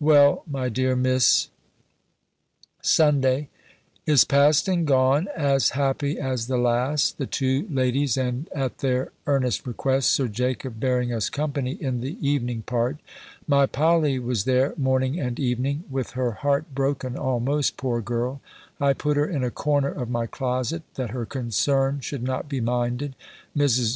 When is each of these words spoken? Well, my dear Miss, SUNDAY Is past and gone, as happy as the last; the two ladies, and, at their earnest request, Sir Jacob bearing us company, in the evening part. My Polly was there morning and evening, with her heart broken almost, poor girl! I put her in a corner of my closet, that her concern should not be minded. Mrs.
Well, 0.00 0.42
my 0.50 0.68
dear 0.68 0.96
Miss, 0.96 1.46
SUNDAY 2.82 3.48
Is 4.04 4.24
past 4.24 4.66
and 4.66 4.84
gone, 4.84 5.28
as 5.36 5.68
happy 5.78 6.18
as 6.18 6.48
the 6.48 6.56
last; 6.58 7.18
the 7.18 7.26
two 7.26 7.68
ladies, 7.70 8.16
and, 8.16 8.48
at 8.52 8.78
their 8.78 9.12
earnest 9.28 9.64
request, 9.64 10.10
Sir 10.10 10.26
Jacob 10.26 10.80
bearing 10.80 11.12
us 11.12 11.30
company, 11.30 11.74
in 11.80 12.00
the 12.00 12.16
evening 12.20 12.62
part. 12.62 12.98
My 13.46 13.66
Polly 13.66 14.18
was 14.18 14.42
there 14.42 14.74
morning 14.76 15.20
and 15.20 15.38
evening, 15.38 15.84
with 15.88 16.10
her 16.18 16.32
heart 16.32 16.74
broken 16.74 17.16
almost, 17.16 17.76
poor 17.76 18.00
girl! 18.00 18.40
I 18.80 18.92
put 18.92 19.16
her 19.16 19.28
in 19.28 19.44
a 19.44 19.52
corner 19.52 19.90
of 19.92 20.10
my 20.10 20.26
closet, 20.26 20.82
that 20.96 21.10
her 21.10 21.24
concern 21.26 22.00
should 22.00 22.24
not 22.24 22.48
be 22.48 22.60
minded. 22.60 23.14
Mrs. 23.56 23.84